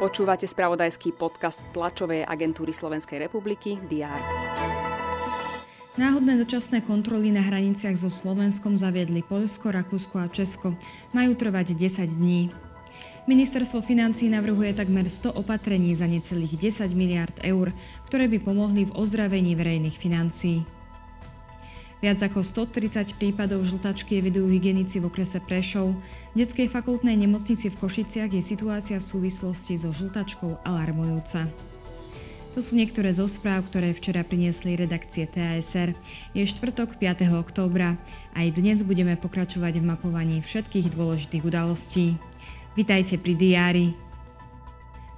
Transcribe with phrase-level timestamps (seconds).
[0.00, 4.16] Počúvate spravodajský podcast tlačovej agentúry Slovenskej republiky DR.
[6.00, 10.72] Náhodné dočasné kontroly na hraniciach so Slovenskom zaviedli Poľsko, Rakúsko a Česko.
[11.12, 12.48] Majú trvať 10 dní.
[13.28, 17.68] Ministerstvo financí navrhuje takmer 100 opatrení za necelých 10 miliard eur,
[18.08, 20.64] ktoré by pomohli v ozdravení verejných financií.
[22.00, 25.92] Viac ako 130 prípadov žltačky evidujú hygienici v okrese Prešov.
[26.32, 31.44] V detskej fakultnej nemocnici v Košiciach je situácia v súvislosti so žltačkou alarmujúca.
[32.56, 35.94] To sú niektoré zo správ, ktoré včera priniesli redakcie TASR.
[36.34, 37.30] Je štvrtok 5.
[37.36, 37.94] októbra.
[38.34, 42.18] Aj dnes budeme pokračovať v mapovaní všetkých dôležitých udalostí.
[42.74, 44.09] Vitajte pri diári.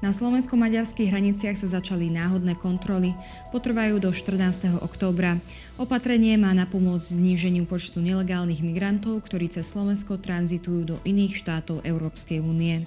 [0.02, 3.14] Na slovensko-maďarských hraniciach sa začali náhodné kontroly,
[3.54, 4.82] potrvajú do 14.
[4.82, 5.38] októbra.
[5.78, 12.42] Opatrenie má napomôcť zníženiu počtu nelegálnych migrantov, ktorí cez Slovensko tranzitujú do iných štátov Európskej
[12.42, 12.82] únie.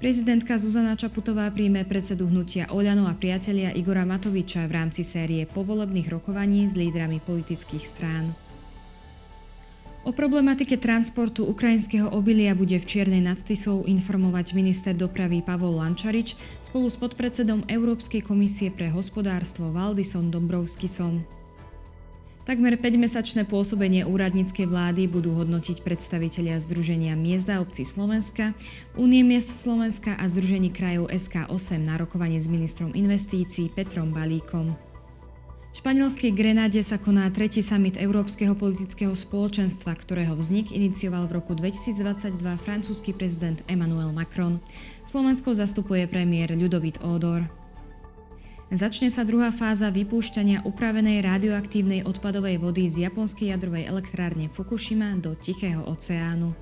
[0.00, 6.08] Prezidentka Zuzana Čaputová príjme predsedu hnutia Oľano a priatelia Igora Matoviča v rámci série povolebných
[6.08, 8.32] rokovaní s lídrami politických strán.
[10.04, 16.36] O problematike transportu ukrajinského obilia bude v Čiernej nad Tisou informovať minister dopravy Pavol Lančarič
[16.60, 21.24] spolu s podpredsedom Európskej komisie pre hospodárstvo Valdisom Dombrovskisom.
[22.44, 28.52] Takmer 5-mesačné pôsobenie úradníckej vlády budú hodnotiť predstavitelia Združenia miest a obcí Slovenska,
[29.00, 34.93] Únie miest Slovenska a Združení krajov SK8 na rokovanie s ministrom investícií Petrom Balíkom.
[35.74, 42.38] Španielskej Grenáde sa koná tretí summit Európskeho politického spoločenstva, ktorého vznik inicioval v roku 2022
[42.62, 44.62] francúzsky prezident Emmanuel Macron.
[45.02, 47.50] Slovensko zastupuje premiér Ľudovít Ódor.
[48.70, 55.34] Začne sa druhá fáza vypúšťania upravenej radioaktívnej odpadovej vody z japonskej jadrovej elektrárne Fukushima do
[55.34, 56.54] Tichého oceánu.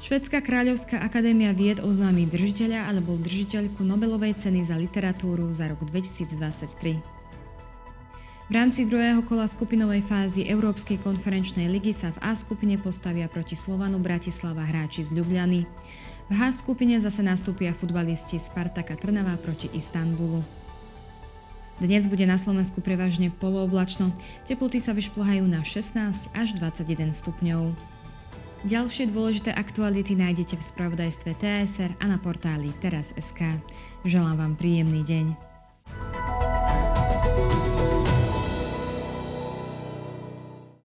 [0.00, 7.23] Švedská kráľovská akadémia vied oznámi držiteľa alebo držiteľku Nobelovej ceny za literatúru za rok 2023.
[8.44, 13.56] V rámci druhého kola skupinovej fázy Európskej konferenčnej ligy sa v A skupine postavia proti
[13.56, 15.64] Slovanu Bratislava hráči z Ljubljany.
[16.28, 20.44] V H skupine zase nastúpia futbalisti Spartaka Trnava proti Istanbulu.
[21.80, 24.12] Dnes bude na Slovensku prevažne polooblačno,
[24.44, 27.72] teploty sa vyšplhajú na 16 až 21 stupňov.
[28.68, 33.40] Ďalšie dôležité aktuality nájdete v spravodajstve TSR a na portáli teraz.sk.
[34.04, 35.53] Želám vám príjemný deň.